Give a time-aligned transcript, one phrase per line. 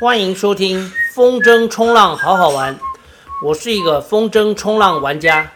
[0.00, 2.78] 欢迎收听风筝冲浪好好玩，
[3.42, 5.50] 我是一个风筝冲浪玩家。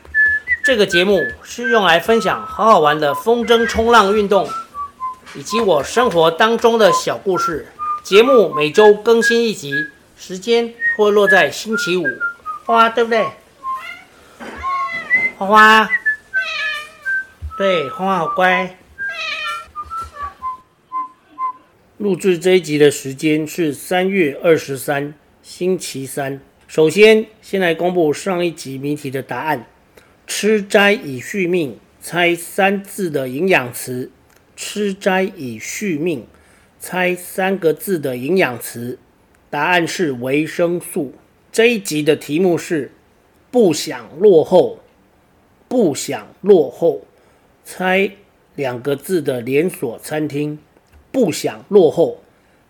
[0.65, 4.49] 这个节目是用来分享好好玩的风筝冲浪运动，
[5.37, 7.69] 以及我生活当中的小故事。
[8.03, 9.73] 节目每周更新一集，
[10.19, 12.05] 时间会落在星期五。
[12.65, 13.25] 花花对不对？
[15.39, 15.89] 花花，
[17.57, 18.77] 对，花花好乖。
[22.03, 26.41] 录制这一集的时间是三月二十三，星期三。
[26.67, 29.67] 首先，先来公布上一集谜题的答案：
[30.27, 34.11] 吃斋以续命，猜三字的营养词。
[34.57, 36.27] 吃斋以续命，
[36.81, 38.99] 猜三个字的营养词。
[39.49, 41.15] 答案是维生素。
[41.53, 42.91] 这一集的题目是
[43.53, 44.81] 不想落后，
[45.69, 47.07] 不想落后，
[47.63, 48.11] 猜
[48.57, 50.59] 两个字的连锁餐厅。
[51.13, 52.23] 不想落后，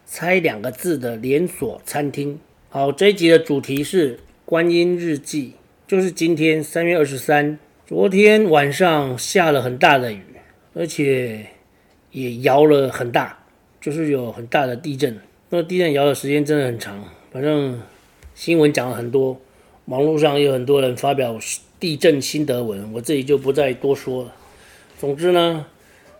[0.04, 2.40] 猜两个字的连锁餐厅。
[2.68, 5.52] 好，这一集的主题是观音日记，
[5.86, 7.56] 就是今天三月二十三。
[7.86, 10.22] 昨天晚上下了很大的雨，
[10.74, 11.46] 而且
[12.10, 13.44] 也摇了很大，
[13.80, 15.20] 就是有很大的地震。
[15.50, 17.80] 那地震摇的时间真的很长，反正
[18.34, 19.40] 新闻讲了很多，
[19.84, 21.38] 网络上也有很多人发表
[21.78, 24.34] 地震心得文，我这里就不再多说了。
[24.98, 25.66] 总之呢。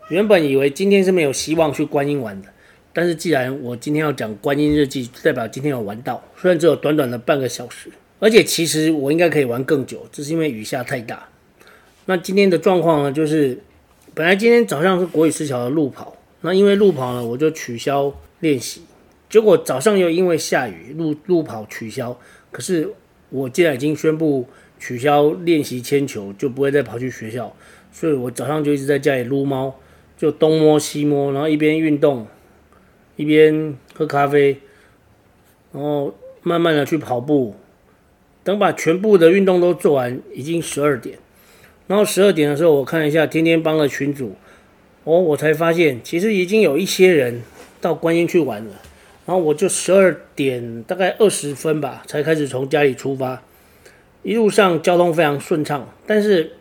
[0.09, 2.49] 原本以为今天是没有希望去观音玩的，
[2.91, 11.29] 但是既然我今天要讲观音日记，代表今天有玩到，虽然只有短短的半个小时，而且其实我应该可以玩更久，只是因为雨下太大。
[12.05, 13.57] 那今天的状况呢，就是
[14.13, 18.81] 本来今天早上是国语四桥的路跑，那因为路跑呢，我就取消练习，
[19.29, 22.19] 结果早上又因为下雨，路路跑取消。
[22.51, 22.89] 可是
[23.29, 24.45] 我既然已经宣布
[24.77, 27.55] 取消练习铅球，就不会再跑去学校，
[27.91, 29.73] 所以我早上就一直在家里撸猫。
[30.23, 32.25] 就东摸西摸，然后一边运动，
[33.17, 34.57] 一边喝咖啡，
[35.73, 37.55] 然后慢慢的去跑步。
[38.41, 41.19] 等把全部的运动都做完，已经十二点。
[41.87, 44.37] 然后十二点的时候，我看一下天天帮的群主，
[45.03, 47.41] 哦，我才发现其实已经有一些人
[47.81, 48.79] 到观音去玩了。
[49.25, 53.43] 然后我就十二点大概二十分吧，才开始从家里出发。
[54.21, 56.53] 一路上交通非常顺畅，但是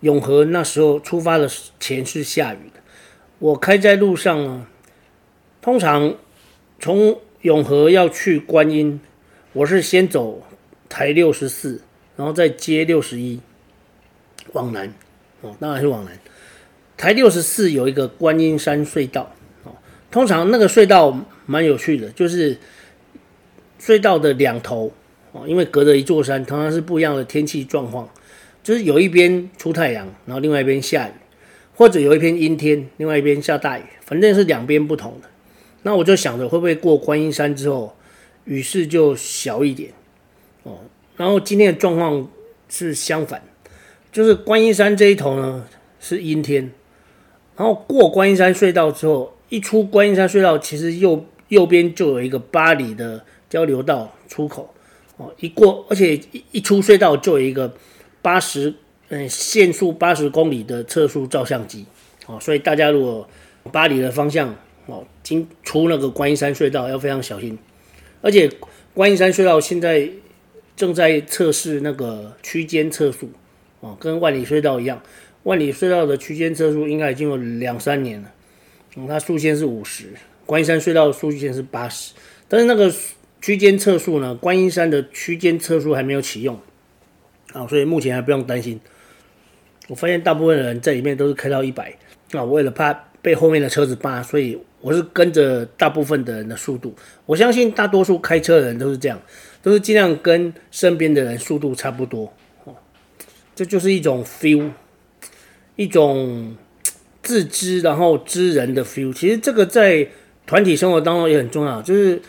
[0.00, 1.48] 永和那时候出发的
[1.78, 2.69] 前是下雨。
[3.40, 4.68] 我开在路上啊，
[5.62, 6.14] 通常
[6.78, 9.00] 从永和要去观音，
[9.54, 10.46] 我是先走
[10.90, 11.80] 台六十四，
[12.16, 13.40] 然后再接六十一
[14.52, 14.92] 往南，
[15.40, 16.18] 哦，当然是往南。
[16.98, 19.34] 台六十四有一个观音山隧道，
[19.64, 19.72] 哦，
[20.10, 22.58] 通常那个隧道蛮有趣的，就是
[23.80, 24.92] 隧道的两头，
[25.32, 28.06] 哦，因为隔着一座山，通常是不一样的天气状况，
[28.62, 31.12] 就是有一边出太阳，然后另外一边下雨。
[31.80, 35.30] 或者有一边阴天，另外一边下大雨，反正是两边不同的。
[35.80, 37.96] 那我就想着会不会过观音山之后，
[38.44, 39.90] 雨势就小一点
[40.64, 40.80] 哦。
[41.16, 42.28] 然后今天的状况
[42.68, 43.42] 是相反，
[44.12, 45.64] 就是观音山这一头呢
[45.98, 46.70] 是阴天，
[47.56, 54.74] 然后过观音山隧道之后，一出观音山隧道，其实右右边就有一个八里的交流道出口
[55.16, 55.32] 哦。
[55.38, 57.72] 一过，而且一一出隧道就有一个
[58.20, 58.74] 八十。
[59.12, 61.84] 嗯，限速八十公里的测速照相机，
[62.26, 63.28] 哦，所以大家如果
[63.72, 64.54] 巴黎的方向
[64.86, 67.58] 哦，经出那个观音山隧道要非常小心，
[68.22, 68.48] 而且
[68.94, 70.08] 观音山隧道现在
[70.76, 73.28] 正在测试那个区间测速，
[73.80, 75.02] 哦，跟万里隧道一样，
[75.42, 78.32] 万里隧道的区间测速应该已经有两三年了，
[78.94, 80.04] 嗯，它速限是五十，
[80.46, 82.14] 观音山隧道速限是八十，
[82.46, 82.94] 但是那个
[83.42, 86.56] 区间测速呢，观音山的区间测速还没有启用，
[87.52, 88.80] 啊，所以目前还不用担心。
[89.88, 91.92] 我发现大部分人在里面都是开到一百，
[92.32, 96.94] 啊，为了怕被后面的车子扒，所以我是跟着大部分的人的速度。
[97.26, 99.20] 我相信大多数开车的人都是这样，
[99.62, 102.32] 都是尽量跟身边的人速度差不多。
[103.54, 104.70] 这就是一种 feel，
[105.76, 106.56] 一种
[107.22, 109.12] 自知然后知人的 feel。
[109.12, 110.08] 其实这个在
[110.46, 112.22] 团体生活当中也很重要，就是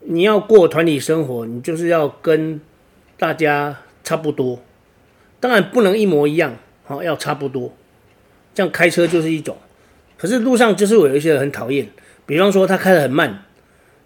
[0.00, 2.58] 你要过团体生活，你就是要跟
[3.18, 4.62] 大家差不多。
[5.44, 7.70] 当然不能一模一样，好，要差不多。
[8.54, 9.54] 这样开车就是一种，
[10.16, 11.86] 可是路上就是有一些人很讨厌，
[12.24, 13.44] 比方说他开得很慢，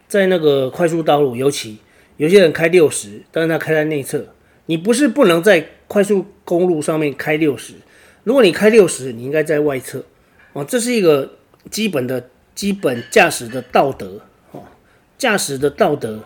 [0.09, 1.79] 在那个快速道路，尤其
[2.17, 4.27] 有些人开六十，但是他开在内侧。
[4.67, 7.75] 你不是不能在快速公路上面开六十，
[8.25, 10.05] 如果你开六十，你应该在外侧。
[10.55, 11.35] 哦，这是一个
[11.71, 14.65] 基本的基本驾驶的道德，哦，
[15.17, 16.19] 驾驶的道德。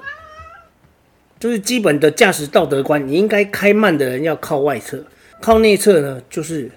[1.43, 5.05] 就是基本的驾驶道德观，你应该开慢的人要靠外侧，
[5.41, 6.71] 靠内侧呢，就是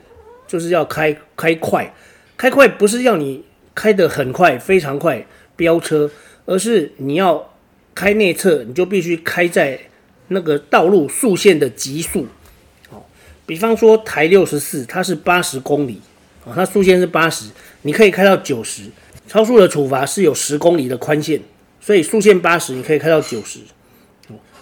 [0.48, 1.94] 就是要开开快，
[2.36, 3.44] 开快不是要你
[3.76, 5.24] 开得很快非常快
[5.56, 6.10] 飙车，
[6.48, 7.54] 而是你要
[7.94, 9.80] 开内侧，你就必须开在
[10.30, 12.26] 那个道路速限的极速。
[12.90, 13.08] 好，
[13.46, 16.02] 比方说台六十四，它是八十公里，
[16.44, 17.52] 啊，它速限是八十，
[17.84, 18.82] 你可以开到九十。
[19.28, 21.40] 超速的处罚是有十公里的宽限，
[21.80, 23.60] 所以速限八十，你可以开到九十。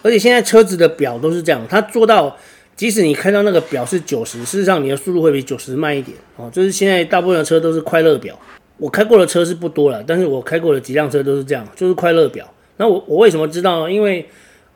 [0.04, 2.38] 而且现在车子的表都是这样，它做到，
[2.76, 6.16] 即使你开到那个表是九十，事实上你的速度会比九十慢一点。
[6.36, 8.38] 哦，就是现在大部分的车都是快乐表。
[8.78, 12.48] 我开过的车是不多了，但是我开过的几辆车都是这样，就是快乐表。
[12.78, 13.92] 那我我为什么知道呢？
[13.92, 14.28] 因为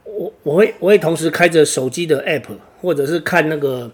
[0.06, 2.44] 我我会我会同时开着手机的 app，
[2.80, 3.92] 或者是看那个，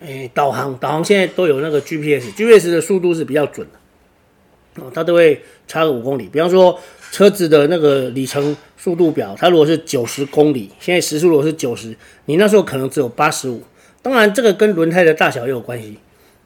[0.00, 6.28] 诶导航导航现在都有那个 GPS，GPS 的速度是比较准的，哦，它都会差个五公里。
[6.32, 6.76] 比方说
[7.14, 13.62] 车子的那个里程速度表，它如果是九十公里，现在时速如果是九十，你那时候可能只有八十五。
[14.02, 15.96] 当然这个跟轮胎的大小也有关系。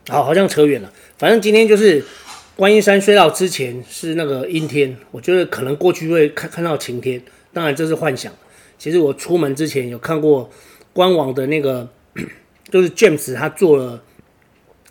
[0.09, 2.05] 好，好像扯远了，反正今天就是。
[2.59, 7.23] 观音山隧道之前是那个阴天，我觉得可能过去会看看到晴天，
[7.53, 8.33] 当然这是幻想。
[8.77, 10.51] 其实我出门之前有看过
[10.93, 11.89] 官网的那个，
[12.69, 14.03] 就是 James 他做了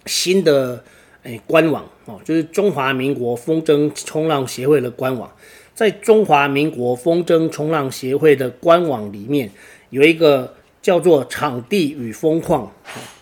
[0.06, 0.82] 新的
[1.24, 5.30] 诶官网哦，就是中华民国风筝冲浪协会的官网，
[5.78, 9.52] 在中华民国风筝冲浪协会的官网里面
[9.92, 12.74] 有一个叫做场地与风况，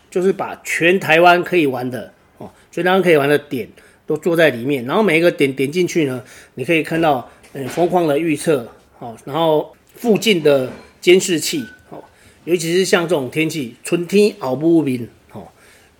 [0.09, 3.67] 就是把全台湾可以玩的哦，全台湾可以玩的点。
[4.07, 6.23] 都坐在里面，然后每一个点点进去呢，
[6.53, 10.71] 你可以看到，嗯，风况的预测，哦，然后附近的
[11.01, 12.03] 监视器，哦，
[12.43, 15.47] 尤其是像这种天气，春天熬不明，哦，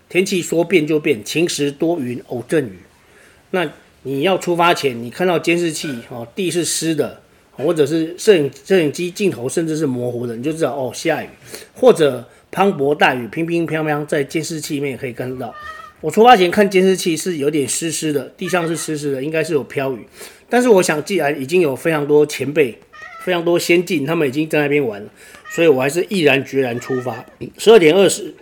[0.07, 2.77] 天气说变就变，晴时多云偶阵雨，
[3.49, 3.67] 那
[4.07, 7.19] 你要出发前，你看到监视器，哦，地是湿的，
[7.53, 11.29] 或者是摄影摄影机镜头甚至是模糊的，你就知道哦下雨，
[11.73, 15.53] 或者磅礴大雨，乒乒乓乓在监视器里面也可以看得到。
[16.01, 20.05] 我出发前看监视器是有点湿湿的，地上是湿湿的，应该是有飘雨。
[20.47, 22.77] 但是我想，既然已经有非常多前辈、
[23.23, 25.09] 非常多先进，他们已经在那边玩了，
[25.49, 27.25] 所以我还是毅然决然出发。
[27.57, 28.35] 十二点二十，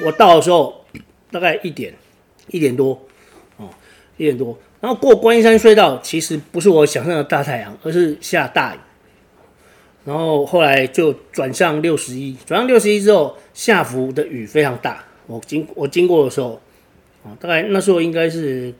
[0.00, 0.84] 我到的时候
[1.30, 1.94] 大概一点
[2.48, 3.00] 一点多，
[4.16, 4.58] 一点多。
[4.80, 8.78] 然后过观音山隧道，其实不是我想象的大太阳，而是下大雨。
[10.04, 15.04] 然后后来就转向六十一，转向六十一之后，下福的雨非常大。
[15.28, 16.60] 我经我经过的时候，
[17.24, 18.74] 啊，大概那时候应该是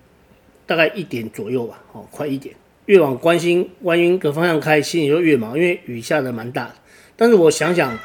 [0.66, 2.52] 大概一点左右吧，哦，快一点。
[2.86, 6.74] 越往观音观音的方向开，心里就越忙，因为雨下的蛮大。
[7.14, 7.96] 但是我想想，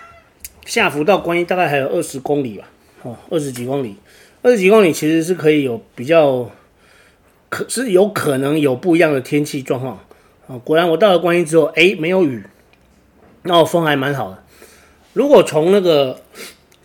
[0.68, 2.70] 下福到观音大概还有二十公里吧，
[3.02, 3.96] 哦，二十几公里，
[4.44, 6.48] 二十几公里其实是可以有比较，
[7.50, 10.00] 可是有可能有不一样的天气状况。
[10.48, 12.44] 啊，果然我到了观音之后，哎，没有雨，
[13.44, 14.44] 那风还蛮好的。
[15.14, 16.22] 如果从那个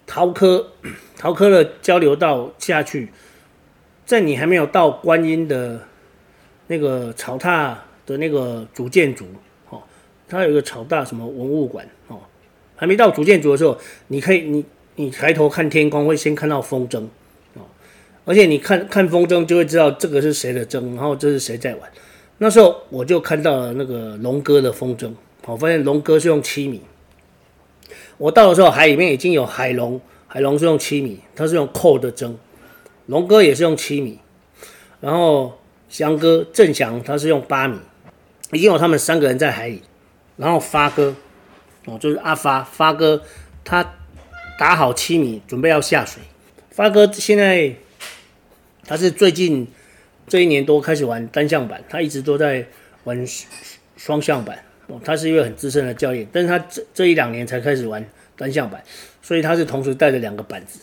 [0.07, 0.69] 桃科。
[1.23, 3.09] 桃科的交流道下去，
[4.05, 5.81] 在你还没有到观音的
[6.67, 9.27] 那个草踏的那个主建筑，
[9.71, 9.81] 哦，
[10.27, 12.19] 它有一个草踏什么文物馆，哦，
[12.75, 13.79] 还没到主建筑的时候，
[14.09, 14.65] 你可以你
[14.97, 17.05] 你抬头看天空，会先看到风筝，
[18.25, 21.91] 而且你看看风筝就会知道这个是谁的筝，然后这是谁在玩。
[22.39, 25.13] 那时候我就看到了那个龙哥的风筝，
[25.47, 26.83] 我发现龙哥是用七米。
[28.19, 30.01] 我到的时候海里面已经有海龙。
[30.27, 32.33] 海龙是用七米，它是用扣的筝，
[33.05, 34.19] 龙哥也是用七米，
[34.99, 35.59] 然后
[35.91, 37.77] 翔哥郑翔他是用八米，
[38.51, 39.83] 已经有他们三个人在海里，
[40.39, 41.15] 然后发哥
[41.85, 43.23] 哦，就是阿发发哥，
[43.63, 43.97] 他
[44.59, 46.23] 打好七米，准备要下水。
[46.71, 47.75] 发哥现在
[48.87, 49.67] 他是最近
[50.27, 52.67] 这一年多开始玩单向板，他一直都在
[53.05, 53.27] 玩
[53.97, 54.59] 双向板。
[54.89, 58.05] 哦，他是一位很资深的教练，但是他这这一两年才开始玩
[58.37, 58.83] 单向板。
[59.25, 60.81] 所以他是同时带着两个板子，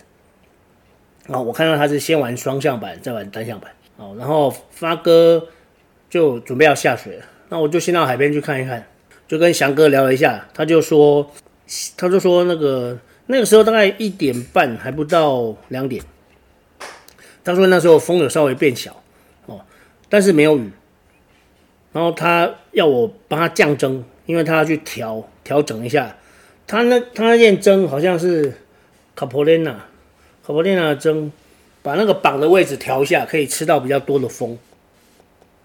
[1.27, 5.45] 啊，我看到他是先玩双向板，再玩单向板，哦，然后发哥
[6.09, 8.87] 就准备要下水了，那我就先到海边去看一看，
[9.27, 11.29] 就跟翔哥聊了一下，他就说，
[11.97, 16.01] 他就说那个那个时候大概一点半还不到两点，
[17.43, 19.01] 他说那时候风有稍微变小，
[19.45, 19.61] 哦，
[20.09, 20.71] 但是没有雨，
[21.93, 26.15] 然后他要我帮他降筝，因为他要去调调整一下。
[26.67, 28.53] 他那他那件筝好像是
[29.15, 29.71] 卡普莲娜，
[30.45, 31.31] 卡普莲娜的筝，
[31.81, 34.57] 把那个绑的位置调一下，可以吃到比较多的风。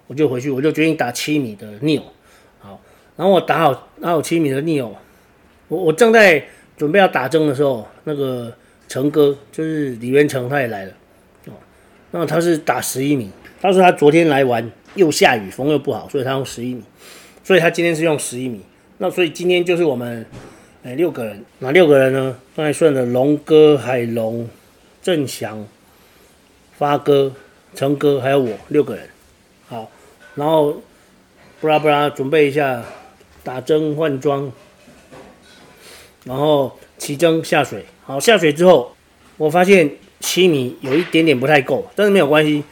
[0.07, 2.03] 我就回去，我就决定打七米的 Neo，
[2.59, 2.81] 好，
[3.17, 4.91] 然后我打好打好七米的 Neo，
[5.69, 6.45] 我我正在
[6.77, 8.53] 准备要打筝的时候，那个
[8.87, 10.93] 成哥就是李元成他也来了，
[12.17, 13.29] 那他是打十一米，
[13.61, 16.85] 他说他昨天来玩又下雨，风又不好，所以他用十一米，
[17.43, 18.61] 所以他今天是用十一米，
[18.99, 20.25] 那所以今天就是我们。
[20.87, 22.37] 哎，六个人，哪六个人呢？
[22.55, 24.47] 刚才算的龙哥、海龙、
[25.03, 25.67] 郑翔、
[26.77, 27.33] 发哥、
[27.75, 29.09] 成哥，还有我，六个人。
[29.67, 29.91] 好，
[30.35, 30.83] 然后
[31.59, 32.85] 布拉布拉准备一下
[33.43, 34.53] 打针换装，
[36.25, 37.87] 然后起针下水。
[38.05, 38.95] 好，下水之后，
[39.39, 39.91] 我发现
[40.25, 42.65] 七米有一点点不太够，但是没有关系。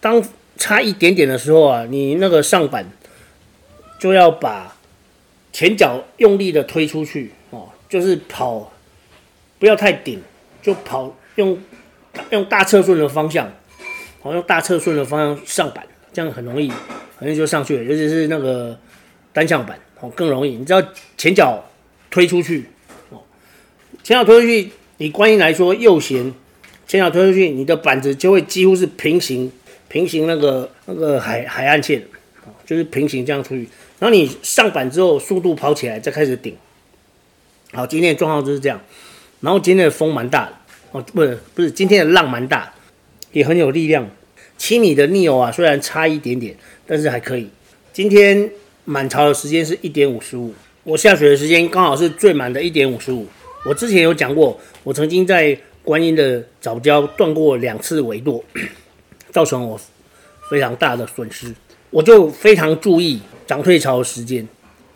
[0.00, 0.24] 当
[0.56, 2.90] 差一点点的时候啊，你那个上板
[3.98, 4.74] 就要把
[5.52, 8.72] 前脚用力的推出去哦，就是跑，
[9.58, 10.22] 不要太顶，
[10.62, 11.60] 就跑用
[12.30, 13.52] 用大侧顺的方向，
[14.22, 16.70] 好，用大侧顺的方向上板，这样很容易，
[17.18, 17.84] 很容易就上去了。
[17.84, 18.78] 尤其是那个
[19.34, 20.56] 单向板哦，更容易。
[20.56, 20.82] 你知道
[21.18, 21.62] 前脚
[22.10, 22.64] 推出去
[23.10, 23.20] 哦，
[24.02, 26.30] 前脚推出去，以观音来说，右旋
[26.86, 29.50] 前脚推出去，你的板子就会几乎是平行。
[29.88, 32.00] 平行那个那个海海岸线，
[32.66, 33.66] 就是平行这样出去，
[33.98, 36.54] 然后你上板之后速度跑起来再开始顶。
[37.72, 38.78] 好，今天的状况就是这样。
[39.40, 40.52] 然后今天的风蛮大的，
[40.92, 42.72] 哦，不是不是，今天的浪蛮大，
[43.32, 44.06] 也很有力量。
[44.58, 46.54] 七米的 Neo 啊，虽然差一点点，
[46.86, 47.48] 但是还可以。
[47.92, 48.50] 今天
[48.84, 50.54] 满潮的时间是一点五十五，
[50.84, 53.26] 我下水的时间刚好是最满的一点五十五。
[53.64, 58.44] 我之前有讲过，我曾经在观音的早教断过两次尾舵。
[59.30, 59.80] 造成我
[60.50, 61.54] 非常大的损失，
[61.90, 64.44] 我就非常注意涨退潮的时间，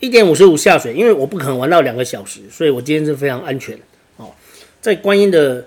[0.01, 3.79] 一点五十五下水，因为我不可能玩到两个小时，所以我今天是非常安全
[4.17, 4.29] 哦。
[4.81, 5.65] 在观音的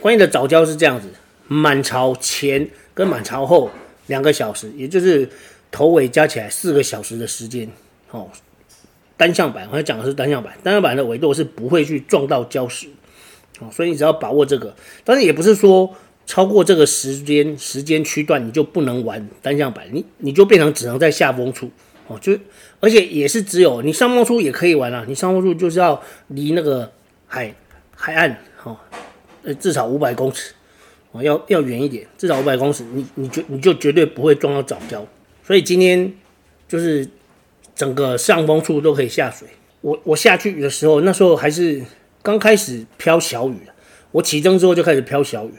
[0.00, 1.06] 观音的早教是这样子，
[1.46, 3.70] 满潮前跟满潮后
[4.08, 5.28] 两个小时，也就是
[5.70, 7.70] 头尾加起来四个小时的时间
[8.10, 8.28] 哦。
[9.20, 12.88] 单向板，我要讲的是单向板，单向板的尾舵是不会去撞到礁石
[13.60, 14.74] 哦，所以你只要把握这个，
[15.04, 15.94] 但是也不是说。
[16.26, 21.68] 超过这个时间时间区段，你就不能玩单向板，你你就变成只能在下风处
[22.06, 22.38] 哦，就
[22.78, 26.92] 而且也是只有你上风处也可以玩啊，你上风处就是要离那个
[27.26, 27.52] 海
[27.96, 28.76] 海岸哦，
[29.42, 30.52] 呃至少五百公尺
[31.10, 35.04] 哦，要要远一点，至少五百公尺，你你就你就绝对不会撞到藻礁。
[35.42, 36.12] 所以今天
[36.68, 37.08] 就是
[37.80, 39.48] 整个上风处都可以下水。
[39.80, 41.82] 我我下去的时候，那时候还是
[42.20, 43.56] 刚开始飘小雨，
[44.10, 45.54] 我起征之后就开始飘小雨。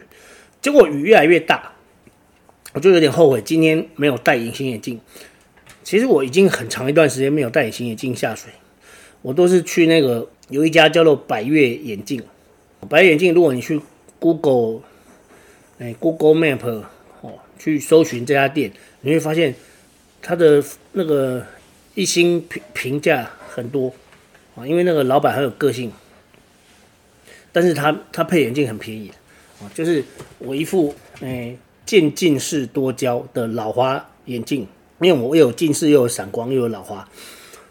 [0.62, 1.72] 结果雨越来越大，
[2.74, 5.01] 我就有点后悔今天没有戴隐形眼镜。
[5.84, 8.51] 其实我已经很长一段时间没有戴隐形眼镜下水，
[9.24, 12.22] 我都是去那个有一家叫做百悦眼镜。
[12.88, 13.82] 百悦眼镜，如果你去
[14.20, 14.82] Google，
[15.80, 16.84] 哎，Google Map
[17.22, 19.56] 哦，去搜寻这家店，你会发现
[20.22, 21.44] 它的那个
[21.93, 23.93] 一星评评价很多
[24.55, 25.91] 啊，因为那个老板很有个性，
[27.51, 29.12] 但是他他配眼镜很便宜
[29.62, 29.69] 啊。
[29.74, 30.03] 就是
[30.39, 34.67] 我一副诶渐进式多焦的老花眼镜，
[35.00, 37.07] 因为我有近视又有散光又有老花，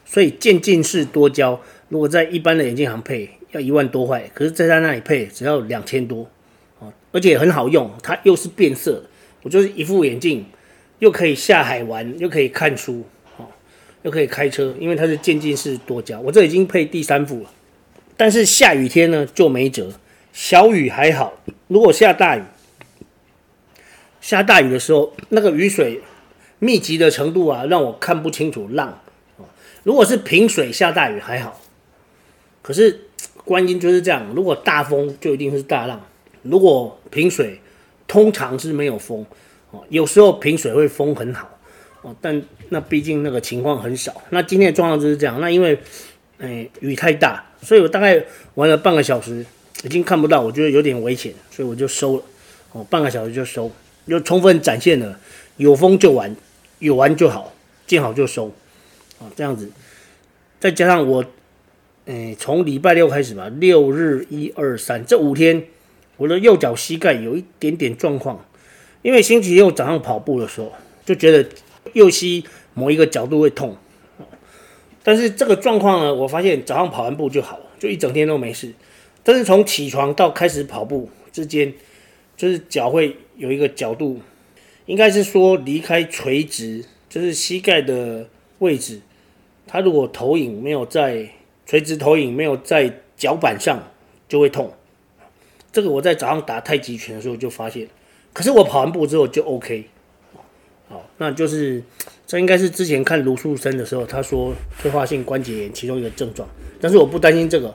[0.05, 6.29] 所以渐进式多焦如果在一般的眼镜行配要一万多块，可是在他那里配只要两千多
[6.79, 9.03] 啊，而且很好用，它又是变色，
[9.43, 10.45] 我就是一副眼镜，
[10.99, 13.05] 又可以下海玩，又可以看书，
[14.03, 17.51] 又可以开车，因为它是渐进式多焦，我这已经配第三副了，
[18.17, 19.93] 但是下雨天呢就没辙。
[20.33, 21.35] 小雨还好，
[21.67, 22.43] 如果下大雨，
[24.21, 26.01] 下大雨的时候，那个雨水
[26.61, 29.01] 密集的程度啊，让我看不清楚浪。
[29.83, 31.61] 如果是平水下大雨还好，
[32.63, 33.09] 可是
[33.45, 36.01] 观音就是这样，如果大风就一定是大浪，
[36.43, 37.61] 如果平水
[38.07, 39.27] 通常是没有风，
[39.89, 41.59] 有时候平水会风很好，
[42.03, 44.23] 哦，但那毕竟那个情况很少。
[44.31, 45.79] 那今天的状况就是这样，那因为，
[46.39, 48.23] 哎，雨太大，所以我大概
[48.55, 49.45] 玩了半个小时。
[49.83, 52.23] 已经看不到，我觉得有点危险，所以我就收了。
[52.73, 53.73] 哦，半个小时就收，
[54.07, 55.19] 就充分展现了
[55.57, 56.37] 有风就玩，
[56.81, 57.55] 有玩就好，
[57.87, 58.53] 见好就收。
[59.19, 59.71] 啊，这样子，
[60.59, 61.25] 再加上我，
[62.05, 65.65] 诶，从礼拜六开始吧，六日一二三这五天，
[66.19, 68.45] 我的右脚膝盖有一点点状况，
[69.01, 70.71] 因为星期六早上跑步的时候
[71.07, 71.49] 就觉得
[71.93, 72.45] 右膝
[72.75, 73.77] 某一个角度会痛，
[75.03, 78.73] 但是这个状况呢，我发现早上跑完步就好了，就一整天都没事。
[79.23, 81.73] 但是从起床到开始跑步之间，
[82.37, 84.21] 就是脚会有一个角度，
[84.87, 88.29] 应该是说离开垂直，就是膝盖的
[88.61, 89.01] 位置，
[89.67, 91.29] 它如果投影没有在
[91.67, 93.91] 垂直投影没有在脚板上，
[94.29, 94.73] 就会痛。
[95.73, 97.87] 这个我在早上打太极拳的时候就发现，
[98.33, 99.85] 可是我跑完步之后就 OK。
[101.21, 101.83] 那就是
[102.27, 106.49] 这应该是之前看卢树森的时候，他说退化性关节炎其中一个症状，
[106.81, 107.75] 但是我不担心这个。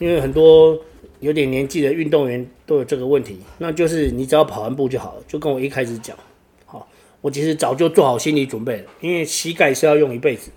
[0.00, 0.76] 因为很多
[1.20, 6.16] 有点年纪的运动员都有这个问题，那就是你只要跑完步就好了，就跟我一开始讲，
[6.64, 6.88] 好，
[7.20, 10.50] 我其实早就做好心理准备了，因为膝盖是要用一辈子，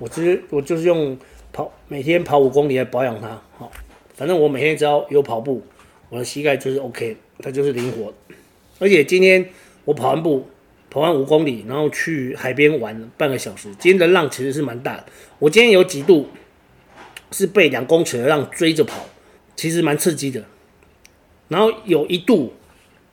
[0.00, 1.16] 我其实我就是用
[1.52, 3.70] 跑每天跑五公里来保养它，好，
[4.14, 5.62] 反正我每天只要有跑步，
[6.08, 8.12] 我的膝盖就是 OK，它就是灵活，
[8.80, 9.48] 而且今天
[9.84, 10.44] 我跑完步，
[10.90, 13.68] 跑完五公里，然后去海边玩半个小时。
[13.78, 15.06] 今天的浪其实是蛮大的，
[15.38, 16.28] 我今天有几度
[17.30, 19.06] 是被两公尺的浪追着跑，
[19.54, 20.44] 其实蛮刺激的。
[21.48, 22.52] 然后有一度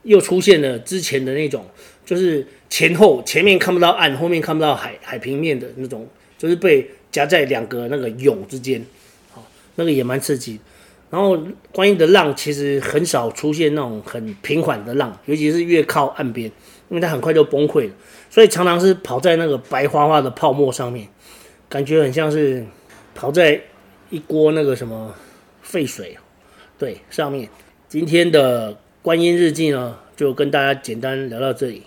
[0.04, 1.66] 又出现了之前的那种，
[2.04, 6.08] 就是前后前面看不到岸，后面看不到海海平面的那种，
[6.38, 8.84] 就是被夹在两个那个涌之间，
[9.32, 10.60] 好，那个也蛮刺激。
[11.10, 11.40] 然后
[11.72, 16.52] 观音的浪其实很少出现那种很平缓的浪，尤其是越靠岸边，
[16.90, 17.94] 因为它很快就崩溃了，
[18.30, 21.08] 所以常常是跑在那个白花花的泡沫上面，
[21.68, 22.66] 感觉很像是
[23.14, 23.62] 跑在
[24.10, 25.14] 一锅那个什么
[25.62, 26.18] 沸水，
[26.78, 27.50] 对，上面。
[27.90, 31.84] 今天的观音日记呢，就跟大家简单聊到这里。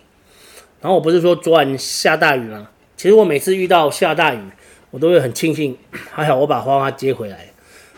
[0.81, 2.69] 然后我不是说昨晚下大雨吗？
[2.97, 4.41] 其实我每次遇到下大雨，
[4.91, 5.77] 我都会很庆幸，
[6.11, 7.47] 还好我把花花接回来。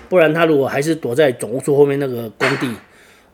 [0.09, 2.75] 不然他如果还是躲在总务处后面那个工地，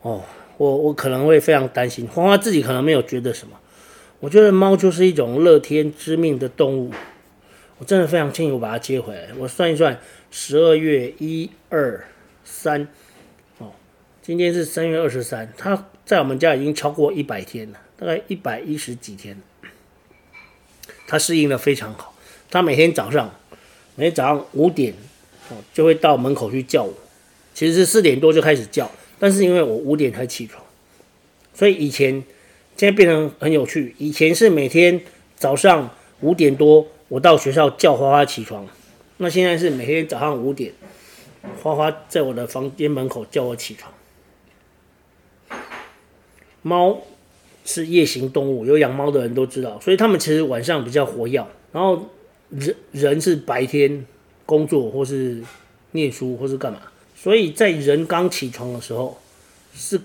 [0.02, 0.22] 哦，
[0.58, 2.06] 我我可能会非常担心。
[2.06, 3.58] 花花自己可能没有觉得什么，
[4.20, 6.92] 我觉得猫就是一种乐天知命的动物，
[7.78, 9.28] 我真的非常庆幸我把它接回来。
[9.38, 9.98] 我算一算，
[10.30, 12.04] 十二月一二
[12.44, 12.86] 三，
[13.56, 13.72] 哦，
[14.20, 19.40] 今天是三月二十三，它在我们家已经超过一百天了，大概一百一十几天。
[21.06, 22.14] 它适应的非常好，
[22.50, 23.34] 它每天早上，
[23.94, 24.92] 每天早上五点。
[25.72, 26.92] 就会到门口去叫我，
[27.54, 30.62] 其实是四点多就开始叫，但是因为我五点才起床，
[31.54, 32.22] 所以以前
[32.76, 33.94] 现在变成很有趣。
[33.98, 35.00] 以前是每天
[35.36, 38.66] 早上五点多我到学校叫花花起床，
[39.16, 40.72] 那现在是每天早上五点，
[41.62, 43.92] 花花在我的房间门口叫我起床。
[46.62, 47.00] 猫
[47.64, 52.08] 是夜行动物，有养猫的人都知道，所以他们其实晚上比较活跃，然后
[52.50, 54.06] 人人是白天。
[54.48, 55.42] 工作或是
[55.90, 56.80] 念书或是干嘛，
[57.20, 59.18] 所以在人刚起床的时候，
[59.74, 60.00] 是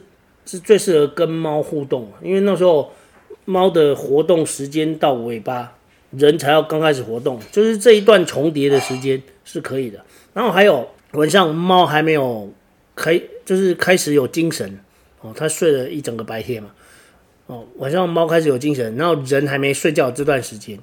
[0.48, 2.92] 是最适合跟猫互动，因为那时候
[3.46, 5.78] 猫的活动时间到尾巴，
[6.10, 10.04] 人才要刚开始活动，就是这一段重叠的时间是可以的。
[10.34, 12.52] 然后还有晚上猫还没有
[12.96, 14.80] 开，就是开始有精神
[15.22, 16.72] 哦，它睡了一整个白天嘛，
[17.46, 20.80] 哦，晚上猫开始有精神，然后人还没睡觉这段时间，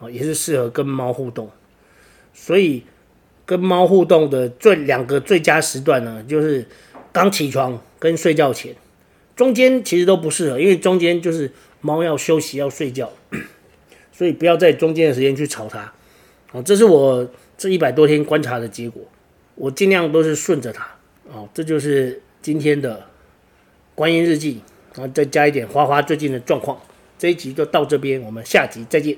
[0.00, 1.48] 哦，也是适合跟猫互动，
[2.34, 2.82] 所以。
[3.48, 6.66] 跟猫互动的最两个最佳时段呢，就是
[7.10, 8.74] 刚起床跟睡觉前，
[9.34, 13.10] 中间其实都不适合，因为中间就是猫要休息要睡觉，
[14.12, 15.90] 所以不要在中间的时间去吵它。
[16.52, 19.02] 哦，这是我这一百多天观察的结果，
[19.54, 20.86] 我尽量都是顺着它。
[21.32, 23.06] 哦，这就是今天的
[23.94, 24.60] 观音日记，
[24.94, 26.78] 然后再加一点花花最近的状况。
[27.16, 29.16] 这一集就到这边，我们下集再见。